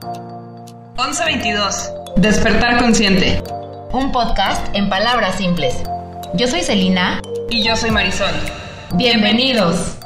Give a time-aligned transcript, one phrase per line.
[0.00, 1.90] 1122.
[2.16, 3.42] Despertar consciente.
[3.92, 5.74] Un podcast en palabras simples.
[6.34, 7.20] Yo soy Celina.
[7.50, 8.30] Y yo soy Marisol.
[8.94, 9.96] Bienvenidos.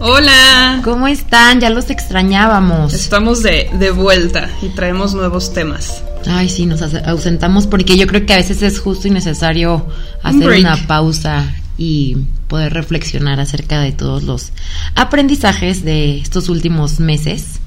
[0.00, 0.82] Hola.
[0.84, 1.60] ¿Cómo están?
[1.60, 2.92] Ya los extrañábamos.
[2.92, 6.02] Estamos de, de vuelta y traemos nuevos temas.
[6.28, 9.86] Ay, sí, nos ausentamos porque yo creo que a veces es justo y necesario
[10.22, 14.52] hacer una pausa y poder reflexionar acerca de todos los
[14.94, 17.60] aprendizajes de estos últimos meses.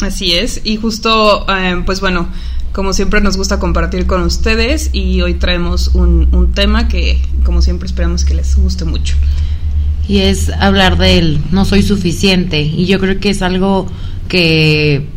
[0.00, 2.28] Así es, y justo, eh, pues bueno,
[2.72, 7.62] como siempre nos gusta compartir con ustedes y hoy traemos un, un tema que como
[7.62, 9.16] siempre esperamos que les guste mucho.
[10.08, 13.86] Y es hablar del no soy suficiente y yo creo que es algo
[14.28, 15.08] que,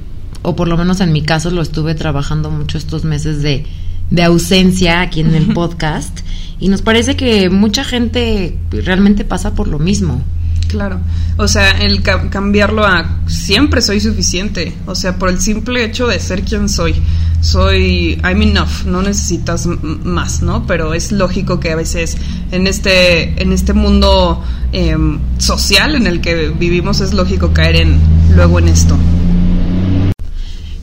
[0.42, 3.66] o por lo menos en mi caso lo estuve trabajando mucho estos meses de,
[4.10, 6.20] de ausencia aquí en el podcast
[6.60, 10.22] y nos parece que mucha gente realmente pasa por lo mismo.
[10.68, 11.00] Claro,
[11.38, 16.20] o sea, el cambiarlo a siempre soy suficiente, o sea, por el simple hecho de
[16.20, 16.94] ser quien soy,
[17.42, 20.68] soy, I'm enough, no necesitas más, ¿no?
[20.68, 22.18] Pero es lógico que a veces
[22.52, 27.98] en este, en este mundo em, social en el que vivimos es lógico caer en,
[28.36, 28.96] luego en esto.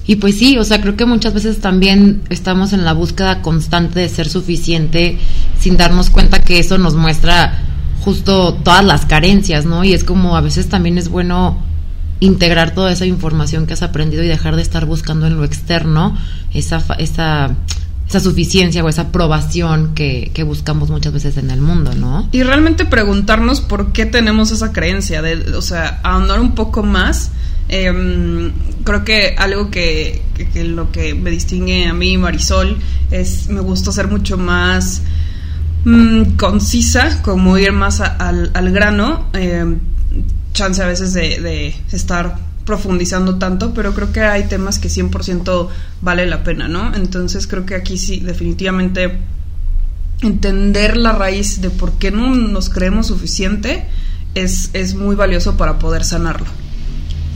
[0.06, 4.00] Y pues sí, o sea, creo que muchas veces también estamos en la búsqueda constante
[4.00, 5.18] de ser suficiente
[5.58, 7.58] sin darnos cuenta que eso nos muestra
[8.00, 9.82] justo todas las carencias, ¿no?
[9.82, 11.58] Y es como a veces también es bueno
[12.20, 16.16] integrar toda esa información que has aprendido y dejar de estar buscando en lo externo
[16.54, 17.56] esa, esa,
[18.08, 22.28] esa suficiencia o esa aprobación que, que, buscamos muchas veces en el mundo, ¿no?
[22.30, 27.32] Y realmente preguntarnos por qué tenemos esa creencia, de, o sea, ahondar un poco más.
[27.69, 28.53] Eh,
[28.84, 30.22] creo que algo que,
[30.53, 32.78] que, lo que me distingue a mí, Marisol,
[33.11, 35.03] es me gusta ser mucho más
[35.87, 39.27] Mm, concisa, como ir más al, grano.
[39.34, 39.77] Eh,
[40.53, 45.69] chance a veces de, estar profundizando tanto, pero creo que hay temas que 100%
[46.03, 46.92] vale la pena, ¿no?
[46.92, 49.17] Entonces creo que aquí sí, definitivamente
[50.22, 53.84] entender la raíz de por qué no nos creemos suficiente
[54.34, 56.49] es, es muy valioso para poder sanarlo.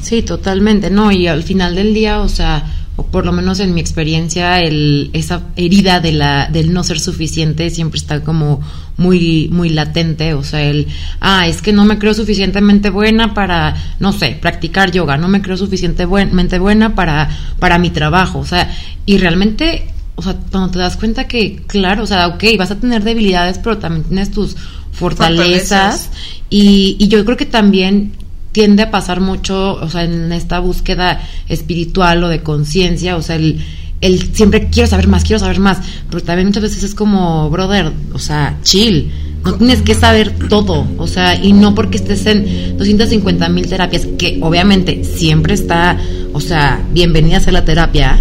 [0.00, 1.12] Sí, totalmente, ¿no?
[1.12, 2.65] Y al final del día, o sea,
[2.97, 7.00] o por lo menos en mi experiencia, el, esa herida de la, del no ser
[7.00, 8.60] suficiente siempre está como
[8.97, 10.87] muy, muy latente, o sea, el,
[11.21, 15.41] ah, es que no me creo suficientemente buena para, no sé, practicar yoga, no me
[15.41, 18.71] creo suficientemente buena para, para mi trabajo, o sea,
[19.06, 22.78] y realmente, o sea, cuando te das cuenta que, claro, o sea, ok, vas a
[22.78, 24.56] tener debilidades, pero también tienes tus
[24.93, 26.10] fortalezas,
[26.50, 28.12] Y, y yo creo que también
[28.53, 33.37] tiende a pasar mucho, o sea, en esta búsqueda espiritual o de conciencia, o sea,
[33.37, 33.65] el,
[34.00, 35.78] el siempre quiero saber más, quiero saber más,
[36.09, 39.12] pero también muchas veces es como, brother, o sea, chill,
[39.44, 44.06] no tienes que saber todo, o sea, y no porque estés en 250 mil terapias,
[44.19, 45.99] que obviamente siempre está,
[46.33, 48.21] o sea, bienvenida a la terapia,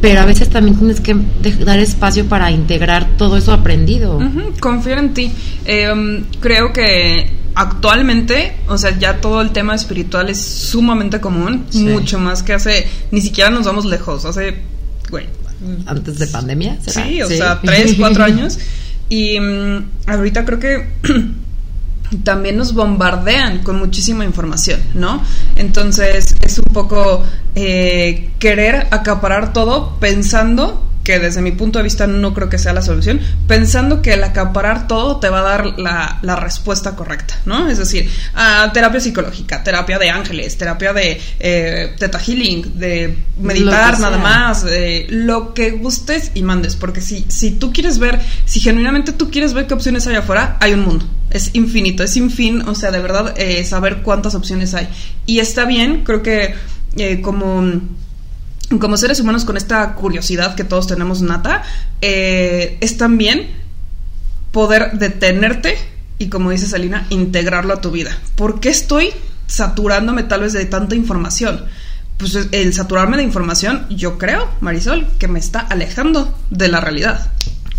[0.00, 1.14] pero a veces también tienes que
[1.64, 4.20] dar espacio para integrar todo eso aprendido.
[4.60, 5.32] Confío en ti.
[5.64, 12.18] Em, creo que actualmente, o sea, ya todo el tema espiritual es sumamente común, mucho
[12.18, 14.56] más que hace, ni siquiera nos vamos lejos, hace,
[15.10, 15.26] güey.
[15.86, 18.58] Antes de pandemia, Sí, o sea, tres, cuatro años.
[19.08, 20.88] Y mm, ahorita creo que
[22.24, 25.22] también nos bombardean con muchísima información, ¿no?
[25.56, 32.06] Entonces es un poco eh, querer acaparar todo pensando que desde mi punto de vista
[32.06, 35.78] no creo que sea la solución, pensando que el acaparar todo te va a dar
[35.78, 37.68] la, respuesta correcta, ¿no?
[37.68, 44.00] Es decir, ah, terapia psicológica, terapia de ángeles, terapia de eh, teta healing, de meditar
[44.00, 44.64] nada más,
[45.08, 49.52] lo que gustes y mandes, porque si, si tú quieres ver, si genuinamente tú quieres
[49.52, 52.90] ver qué opciones hay afuera, hay un mundo, es infinito, es sin fin, o sea,
[52.90, 54.88] de verdad, eh, saber cuántas opciones hay.
[55.26, 56.54] Y está bien, creo que
[56.96, 57.80] eh, como
[58.80, 61.62] como seres humanos con esta curiosidad que todos tenemos nata,
[62.00, 63.50] eh, es también
[64.52, 65.76] poder detenerte
[66.18, 68.16] y, como dice Salina, integrarlo a tu vida.
[68.36, 69.10] ¿Por qué estoy
[69.46, 71.64] saturándome tal vez de tanta información?
[72.16, 77.32] Pues el saturarme de información, yo creo, Marisol, que me está alejando de la realidad.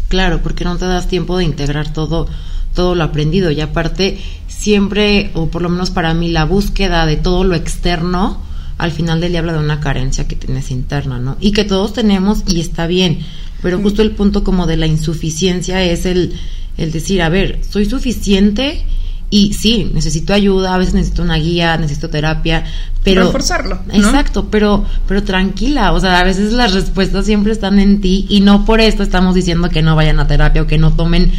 [0.10, 2.28] Claro, porque no te das tiempo de integrar todo,
[2.74, 3.50] todo lo aprendido.
[3.52, 8.44] Y aparte, siempre, o por lo menos para mí, la búsqueda de todo lo externo
[8.78, 11.38] al final del día habla de una carencia que tienes interna, ¿no?
[11.40, 13.20] Y que todos tenemos y está bien,
[13.62, 16.34] pero justo el punto como de la insuficiencia es el,
[16.78, 18.86] el decir, a ver, soy suficiente
[19.30, 22.64] y sí, necesito ayuda, a veces necesito una guía, necesito terapia,
[23.04, 23.26] pero...
[23.26, 23.80] Reforzarlo.
[23.92, 28.42] Exacto, pero, pero tranquila, o sea, a veces las respuestas siempre están en ti y
[28.42, 31.32] no por esto estamos diciendo que no vayan a terapia o que no tomen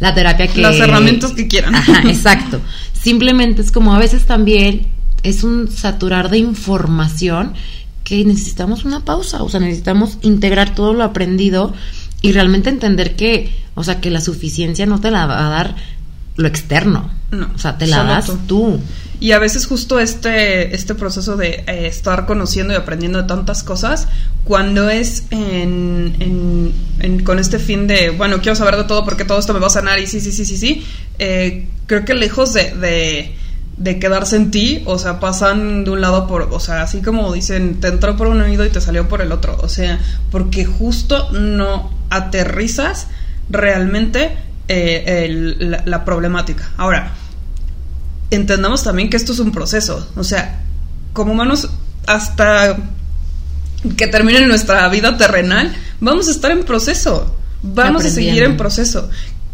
[0.00, 0.62] la terapia que...
[0.62, 1.74] Las herramientas que quieran.
[1.74, 2.60] Ajá, exacto.
[2.92, 4.86] Simplemente es como a veces también
[5.24, 7.54] es un saturar de información
[8.04, 11.72] que necesitamos una pausa, o sea, necesitamos integrar todo lo aprendido
[12.22, 15.76] y realmente entender que, o sea, que la suficiencia no te la va a dar
[16.36, 17.10] lo externo.
[17.30, 18.78] No, o sea, te la das tú.
[19.20, 23.62] Y a veces justo este, este proceso de eh, estar conociendo y aprendiendo de tantas
[23.62, 24.08] cosas,
[24.44, 26.72] cuando es en,
[27.24, 29.70] con este fin de, bueno, quiero saber de todo porque todo esto me va a
[29.70, 30.84] sanar y sí, sí, sí, sí, sí,
[31.18, 33.34] eh, creo que lejos de, de,
[33.82, 37.80] quedarse en ti, o sea, pasan de un lado por, o sea, así como dicen,
[37.80, 39.98] te entró por un oído y te salió por el otro, o sea,
[40.30, 43.08] porque justo no aterrizas
[43.50, 44.36] realmente
[44.68, 46.70] eh, la problemática.
[46.76, 47.12] Ahora,
[48.30, 50.08] entendamos también que esto es un proceso.
[50.16, 50.60] O sea,
[51.12, 51.70] como humanos,
[52.06, 52.76] hasta
[53.96, 57.36] que termine nuestra vida terrenal, vamos a estar en proceso.
[57.62, 59.08] Vamos a seguir en proceso.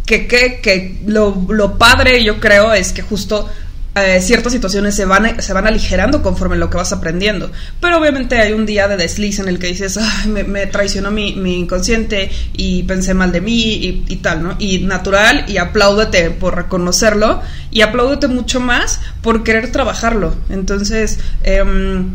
[0.05, 3.49] Que, que, que lo, lo padre, yo creo, es que justo
[3.97, 7.51] eh, ciertas situaciones se van, se van aligerando conforme lo que vas aprendiendo.
[7.81, 12.31] Pero obviamente hay un día de desliz en el que dices, me, traicionó mi, inconsciente
[12.53, 14.57] y pensé mal de mí y, tal, ¿no?
[14.61, 17.43] Y natural, y apláudete por reconocerlo
[17.73, 20.37] y apláudete mucho más por querer trabajarlo.
[20.51, 22.11] Entonces, em,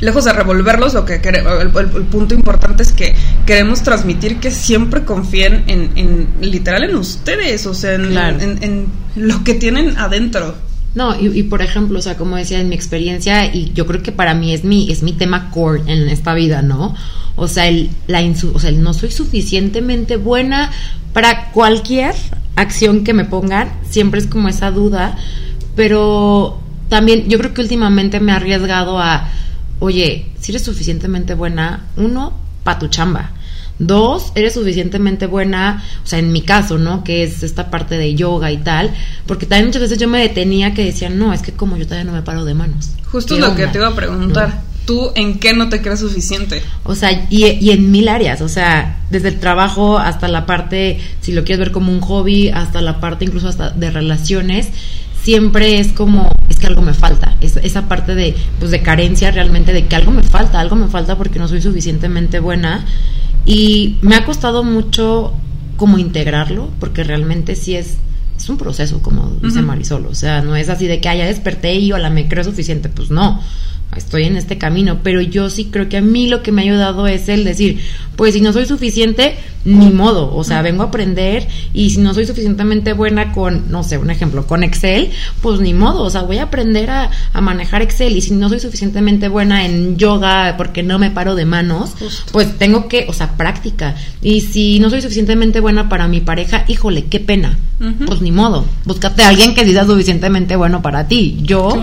[0.00, 3.14] lejos de revolverlos, lo que el, punto importante es que
[3.44, 8.86] queremos transmitir que siempre confíen en, literal en ustedes, o sea, en
[9.16, 10.67] lo que tienen adentro.
[10.98, 14.10] No, y, por ejemplo, o sea, como decía en mi experiencia, y yo creo que
[14.10, 16.92] para mí es mi, es mi tema core en esta vida, ¿no?
[17.36, 20.72] O sea, el, la o sea, el no soy suficientemente buena
[21.12, 22.16] para cualquier
[22.56, 25.16] acción que me pongan, siempre es como esa duda,
[25.76, 29.28] pero también yo creo que últimamente me he arriesgado a,
[29.78, 32.32] oye, si eres suficientemente buena, uno,
[32.64, 33.30] pa' tu chamba.
[33.78, 37.04] Dos, eres suficientemente buena, o sea, en mi caso, ¿no?
[37.04, 38.90] Que es esta parte de yoga y tal,
[39.26, 42.04] porque también muchas veces yo me detenía que decía, no, es que como yo todavía
[42.04, 42.90] no me paro de manos.
[43.10, 44.62] Justo lo que te iba a preguntar.
[44.84, 46.62] ¿Tú en qué no te crees suficiente?
[46.82, 50.98] O sea, y, y, en mil áreas, o sea, desde el trabajo hasta la parte,
[51.20, 54.70] si lo quieres ver como un hobby, hasta la parte incluso hasta de relaciones,
[55.22, 59.30] siempre es como, es que algo me falta, es, esa parte de, pues de carencia
[59.30, 62.86] realmente, de que algo me falta, algo me falta porque no soy suficientemente buena
[63.48, 65.32] y me ha costado mucho
[65.78, 67.96] como integrarlo, porque realmente sí es,
[68.36, 70.04] es un proceso, como dice Marisol.
[70.04, 72.90] O sea, no es así de que, haya ya desperté y hola, me creo suficiente.
[72.90, 73.40] Pues no
[73.96, 76.64] estoy en este camino, pero yo sí creo que a mí lo que me ha
[76.64, 77.80] ayudado es el decir,
[78.16, 79.36] pues si no soy suficiente,
[79.68, 83.82] ni modo, o sea, vengo a aprender y si no soy suficientemente buena con, no
[83.82, 85.10] sé, un ejemplo, con Excel,
[85.42, 87.10] pues ni modo, o sea, voy a aprender a,
[87.40, 91.44] manejar Excel y si no soy suficientemente buena en yoga porque no me paro de
[91.44, 91.92] manos,
[92.32, 93.94] pues tengo que, o sea, práctica.
[94.22, 97.58] Y si no soy suficientemente buena para mi pareja, híjole, qué pena,
[98.06, 101.38] pues ni modo, búscate a alguien que sea suficientemente bueno para ti.
[101.42, 101.80] Yo,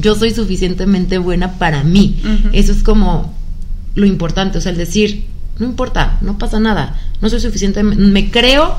[0.00, 2.16] yo soy suficientemente buena para mí.
[2.52, 3.34] Eso es como
[3.94, 5.24] lo importante, o sea, el decir,
[5.58, 8.76] no importa, no pasa nada, no soy suficientemente, me creo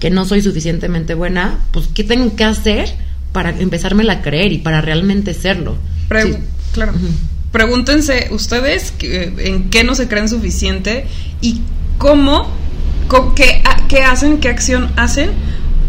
[0.00, 2.94] que no soy suficientemente buena, pues ¿qué tengo que hacer
[3.32, 5.76] para empezarme a creer y para realmente serlo?
[6.72, 6.92] Claro.
[7.50, 11.06] Pregúntense ustedes en qué no se creen suficiente
[11.40, 11.60] y
[11.98, 12.48] cómo,
[13.36, 15.30] qué, qué hacen, qué acción hacen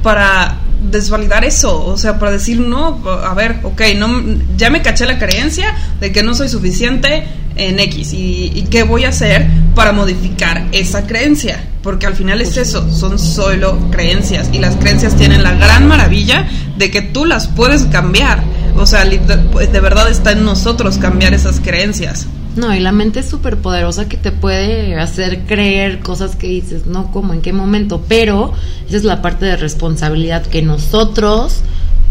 [0.03, 0.59] para
[0.91, 4.23] desvalidar eso, o sea, para decir, no, a ver, ok, no,
[4.57, 7.23] ya me caché la creencia de que no soy suficiente
[7.55, 12.57] en X y, qué voy a hacer para modificar esa creencia, porque al final es
[12.57, 17.47] eso, son solo creencias y las creencias tienen la gran maravilla de que tú las
[17.47, 18.43] puedes cambiar,
[18.75, 22.27] o sea, de verdad está en nosotros cambiar esas creencias.
[22.55, 26.85] No, y la mente es súper poderosa que te puede hacer creer cosas que dices,
[26.85, 28.53] no, como en qué momento, pero
[28.87, 31.61] esa es la parte de responsabilidad que nosotros,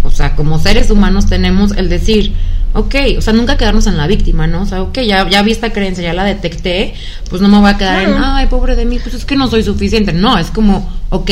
[0.03, 2.35] o sea, como seres humanos tenemos el decir,
[2.75, 4.63] ok, o sea, nunca quedarnos en la víctima, ¿no?
[4.63, 6.95] O sea, ok, ya, ya vi esta creencia, ya la detecté,
[7.29, 9.49] pues no me voy a quedar en, ay, pobre de mí, pues es que no
[9.49, 10.13] soy suficiente.
[10.13, 11.31] No, es como, ok,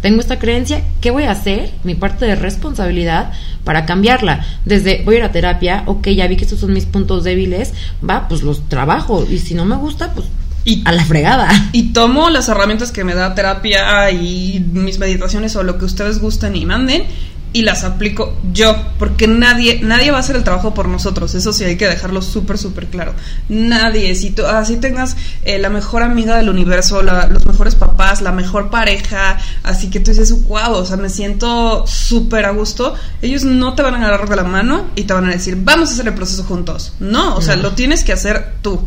[0.00, 1.70] tengo esta creencia, ¿qué voy a hacer?
[1.84, 3.32] Mi parte de responsabilidad
[3.64, 4.44] para cambiarla.
[4.64, 7.74] Desde voy a ir a terapia, ok, ya vi que estos son mis puntos débiles,
[8.08, 9.26] va, pues los trabajo.
[9.30, 10.26] Y si no me gusta, pues
[10.64, 11.48] y, a la fregada.
[11.72, 16.18] Y tomo las herramientas que me da terapia y mis meditaciones o lo que ustedes
[16.18, 17.04] gusten y manden
[17.52, 21.52] y las aplico yo, porque nadie, nadie va a hacer el trabajo por nosotros, eso
[21.52, 23.14] sí hay que dejarlo súper, súper claro.
[23.48, 28.32] Nadie, si tú así tengas eh, la mejor amiga del universo, los mejores papás, la
[28.32, 33.44] mejor pareja, así que tú dices, wow, o sea, me siento súper a gusto, ellos
[33.44, 35.92] no te van a agarrar de la mano y te van a decir, vamos a
[35.94, 36.94] hacer el proceso juntos.
[37.00, 38.86] No, o sea, lo tienes que hacer tú.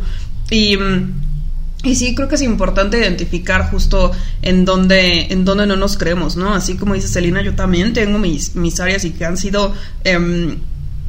[0.50, 1.33] Y mm,
[1.84, 4.12] y sí, creo que es importante identificar justo
[4.42, 6.54] en dónde, en dónde no nos creemos, ¿no?
[6.54, 9.74] Así como dice Celina, yo también tengo mis, mis áreas y que han sido
[10.06, 10.60] em,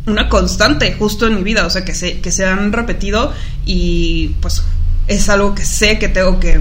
[0.07, 3.33] una constante justo en mi vida, o sea, que se, que se han repetido
[3.65, 4.65] y pues
[5.07, 6.61] es algo que sé que tengo que,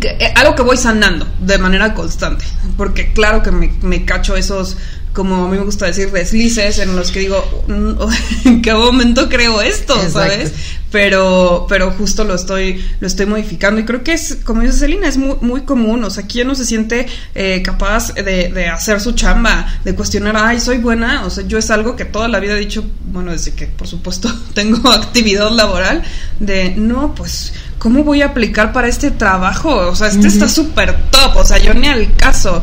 [0.00, 2.46] eh, algo que voy sanando de manera constante,
[2.78, 4.78] porque claro que me, me cacho esos
[5.14, 7.92] como a mí me gusta decir, deslices en los que digo, mm,
[8.48, 9.96] ¿en qué momento creo esto?
[10.10, 10.52] ¿Sabes?
[10.90, 15.08] Pero, pero justo lo estoy, lo estoy modificando y creo que es, como dice Celina,
[15.08, 16.02] es muy, muy común.
[16.04, 20.36] O sea, ¿quién no se siente eh, capaz de, de, hacer su chamba, de cuestionar,
[20.36, 21.24] ay, soy buena?
[21.24, 23.86] O sea, yo es algo que toda la vida he dicho, bueno, desde que por
[23.86, 26.02] supuesto tengo actividad laboral,
[26.40, 29.74] de, no, pues, ¿cómo voy a aplicar para este trabajo?
[29.74, 32.62] O sea, este está súper top, o sea, yo ni al caso.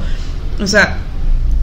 [0.60, 1.00] O sea,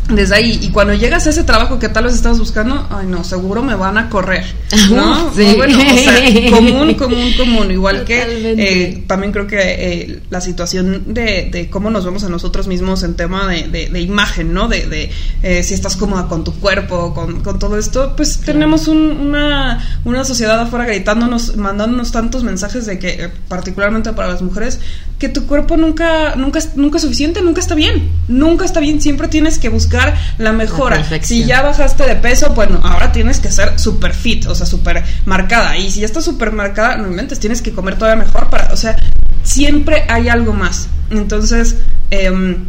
[0.09, 0.59] desde ahí.
[0.63, 3.75] Y cuando llegas a ese trabajo que tal vez estás buscando, ay no, seguro me
[3.75, 4.45] van a correr,
[4.91, 5.33] ¿no?
[5.35, 5.55] Sí.
[5.57, 7.71] Bueno, o sea, común, común, común.
[7.71, 12.29] Igual que eh, también creo que eh, la situación de, de, cómo nos vemos a
[12.29, 14.69] nosotros mismos en tema de, de, imagen, ¿no?
[14.69, 15.11] De, de
[15.43, 20.01] eh, si estás cómoda con tu cuerpo, con, con todo esto, pues tenemos un, una,
[20.05, 24.81] una sociedad afuera gritándonos, mandándonos tantos mensajes de que, eh, particularmente para las mujeres,
[25.19, 28.11] que tu cuerpo nunca, nunca, nunca es suficiente, nunca está bien.
[28.29, 31.03] Nunca está bien, siempre tienes que buscar la mejora.
[31.23, 35.03] si ya bajaste de peso, bueno, ahora tienes que ser super fit, o sea, super
[35.25, 35.77] marcada.
[35.77, 38.77] Y si ya estás super marcada, no inventes, tienes que comer todavía mejor para, o
[38.77, 38.97] sea,
[39.43, 40.89] siempre hay algo más.
[41.11, 41.77] Entonces,
[42.11, 42.65] em,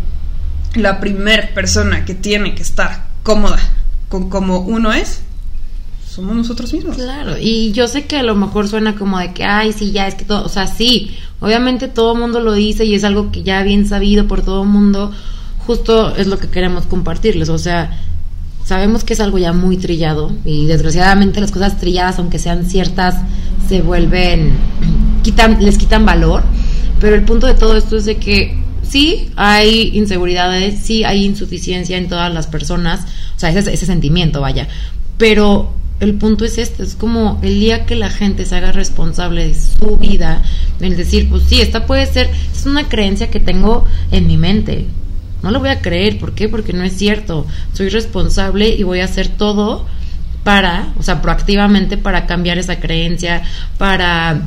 [0.74, 3.60] la primer persona que tiene que estar cómoda
[4.08, 5.22] con como uno es,
[6.20, 6.98] somos nosotros mismos.
[6.98, 10.08] Claro, y yo sé que a lo mejor suena como de que, ay, sí, ya
[10.08, 13.44] es que todo, o sea, sí, obviamente todo mundo lo dice y es algo que
[13.44, 15.12] ya bien sabido por todo el mundo,
[15.66, 17.48] justo es lo que queremos compartirles.
[17.50, 17.98] O sea,
[18.66, 23.16] sabemos que es algo ya muy trillado y desgraciadamente las cosas trilladas, aunque sean ciertas,
[23.70, 24.52] se vuelven,
[25.24, 26.44] quitan, les quitan valor.
[27.00, 31.98] Pero el punto de todo esto es de que sí hay inseguridades, sí hay insuficiencia
[31.98, 33.06] en todas las personas,
[33.38, 34.68] o sea, ese sentimiento, vaya.
[35.18, 39.48] Pero el punto es este, es como el día que la gente se haga responsable
[39.48, 40.42] de su vida,
[40.80, 44.86] el decir, pues sí, esta puede ser, es una creencia que tengo en mi mente,
[45.42, 46.50] no lo voy a creer, ¿por qué?
[46.50, 47.46] Porque no es cierto.
[47.74, 49.86] Soy responsable y voy a hacer todo
[50.44, 53.44] para, o sea, proactivamente para cambiar esa creencia,
[53.78, 54.42] para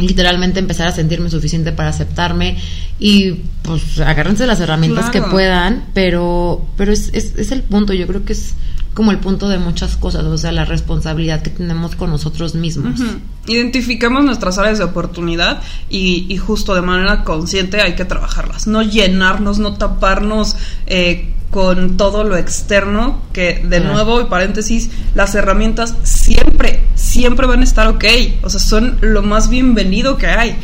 [0.00, 2.56] literalmente empezar a sentirme suficiente para aceptarme
[2.98, 8.06] y pues agárrense las herramientas que puedan, pero pero es, es, es, el punto, yo
[8.06, 8.54] creo que es
[8.94, 13.00] como el punto de muchas cosas, o sea, la responsabilidad que tenemos con nosotros mismos.
[13.46, 18.82] Identificamos nuestras áreas de oportunidad y, y, justo de manera consciente hay que trabajarlas, no
[18.82, 25.96] llenarnos, no taparnos eh, con todo lo externo, que de nuevo, y paréntesis, las herramientas
[26.04, 26.80] siempre,
[27.10, 28.04] siempre van a estar ok,
[28.42, 30.56] o sea, son lo más bienvenido que hay.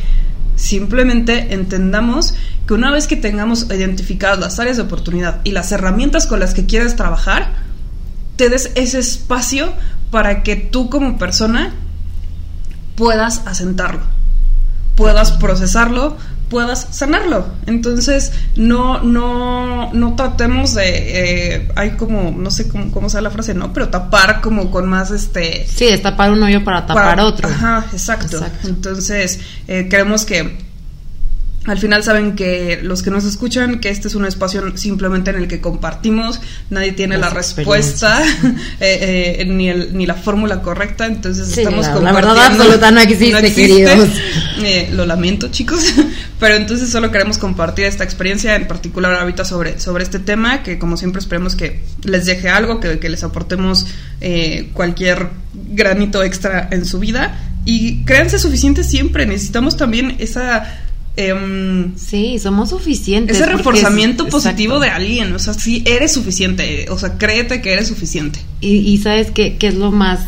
[0.55, 2.35] Simplemente entendamos
[2.69, 6.55] que una vez que tengamos identificadas las áreas de oportunidad y las herramientas con las
[6.55, 7.53] que quieres trabajar,
[8.37, 9.73] te des ese espacio
[10.13, 11.75] para que tú como persona
[12.95, 14.03] puedas asentarlo,
[14.95, 16.17] puedas procesarlo,
[16.49, 17.47] puedas sanarlo.
[17.67, 23.31] Entonces, no, no, no tratemos de, eh, hay como, no sé cómo, cómo sea la
[23.31, 23.73] frase, ¿no?
[23.73, 25.67] Pero tapar como con más este...
[25.67, 27.49] Sí, destapar un hoyo para tapar otro.
[27.49, 28.39] Ajá, exacto.
[28.65, 30.66] Entonces, eh, creemos que
[31.67, 35.37] al final saben que los que nos escuchan, que este es un espacio simplemente en
[35.37, 38.23] el que compartimos, nadie tiene la respuesta
[38.81, 42.03] eh, eh, ni, el, ni la fórmula correcta, entonces estamos compartiendo.
[42.03, 44.09] La verdad absoluta no existe, queridos.
[44.59, 45.93] Eh, lo lamento, chicos,
[46.41, 50.79] pero entonces solo queremos compartir esta experiencia, en particular ahorita sobre, sobre este tema, que
[50.79, 53.87] como siempre esperemos que les deje algo, que, que les aportemos
[54.23, 60.86] eh, cualquier granito extra en su vida y créanse suficientes siempre, necesitamos también esa
[61.17, 63.37] eh, sí, somos suficientes.
[63.37, 67.89] Ese reforzamiento positivo de alguien, o sea, sí, eres suficiente, o sea, créete que eres
[67.89, 68.39] suficiente.
[68.61, 70.21] Y, sabes qué, es lo más,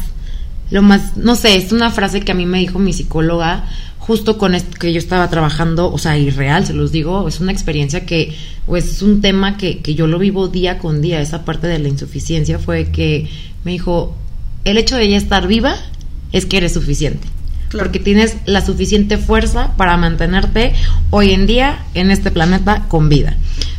[0.71, 3.69] lo más, no sé, es una frase que a mí me dijo mi psicóloga
[3.99, 7.53] justo con esto que yo estaba trabajando, o sea, irreal, se los digo, es una
[7.53, 11.45] experiencia que, pues, es un tema que, que yo lo vivo día con día, esa
[11.45, 13.29] parte de la insuficiencia fue que
[13.65, 14.17] me dijo,
[14.65, 15.77] el hecho de ella estar viva
[16.33, 17.29] es que eres suficiente
[17.73, 20.75] porque tienes la suficiente fuerza para mantenerte
[21.11, 23.37] hoy en día en este planeta con vida.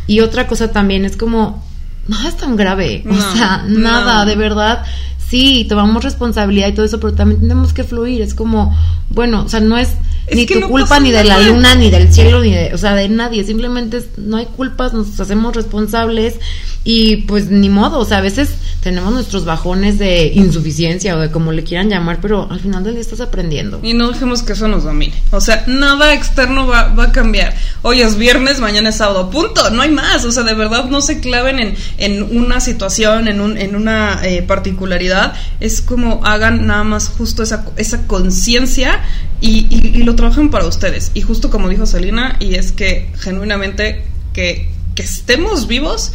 [0.08, 1.64] Y otra cosa también es como,
[2.08, 4.84] nada es tan grave, o sea, nada, de verdad.
[5.18, 8.22] Sí, tomamos responsabilidad y todo eso, pero también tenemos que fluir.
[8.22, 8.76] Es como,
[9.10, 9.90] bueno, o sea, no es
[10.34, 13.10] ni tu culpa, ni de la luna, ni del cielo, ni de, o sea, de
[13.10, 13.44] nadie.
[13.44, 16.36] Simplemente no hay culpas, nos hacemos responsables
[16.84, 18.00] y pues ni modo.
[18.00, 18.50] O sea, a veces
[18.82, 22.94] tenemos nuestros bajones de insuficiencia o de como le quieran llamar, pero al final del
[22.94, 23.80] día estás aprendiendo.
[23.84, 25.14] Y no dejemos que eso nos domine.
[25.32, 27.56] O sea, nada externo va, va a cambiar.
[27.82, 29.30] Hoy es viernes, mañana es sábado.
[29.30, 29.70] Punto.
[29.70, 30.26] No hay más.
[30.26, 34.26] O sea, de verdad no se claven en, en una situación, en, un, en una
[34.26, 35.34] eh, particularidad.
[35.60, 39.02] Es como hagan nada más justo esa, esa conciencia
[39.42, 41.12] y, y, lo trabajan para ustedes.
[41.14, 46.12] Y justo como dijo Selina, y es que genuinamente que, que estemos vivos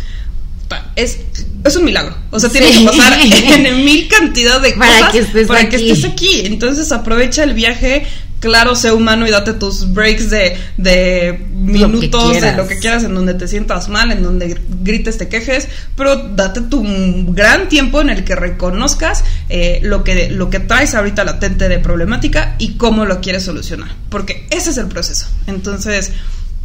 [0.94, 1.20] es,
[1.64, 2.14] es un milagro.
[2.30, 5.76] O sea, tiene que pasar en, mil cantidad de cosas para, que estés, para que
[5.76, 6.42] estés aquí.
[6.44, 8.06] Entonces aprovecha el viaje,
[8.44, 13.14] claro, sé humano y date tus breaks de, de minutos, de lo que quieras, en
[13.14, 16.84] donde te sientas mal, en donde grites, te quejes, pero date tu
[17.28, 21.78] gran tiempo en el que reconozcas eh, lo, que, lo que traes ahorita latente de
[21.78, 25.26] problemática y cómo lo quieres solucionar, porque ese es el proceso.
[25.46, 26.12] Entonces,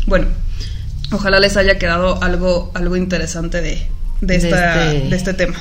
[0.06, 0.28] bueno,
[1.12, 3.88] ojalá les haya quedado algo, algo interesante de,
[4.22, 5.56] de, esta, este, de este tema.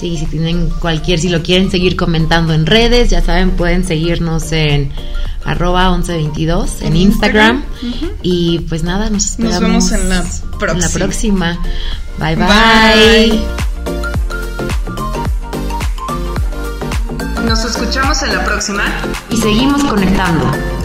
[0.00, 4.52] Sí, si tienen cualquier, si lo quieren seguir comentando en redes, ya saben, pueden seguirnos
[4.52, 4.92] en
[5.44, 7.64] arroba 1122 en, Instagram.
[8.22, 10.22] Y pues nada, nos, nos vemos en la
[10.58, 10.72] próxima.
[10.72, 11.58] En la próxima.
[12.18, 12.36] bye.
[12.36, 13.40] bye.
[17.46, 18.82] Nos escuchamos en la próxima
[19.30, 20.75] y seguimos conectando.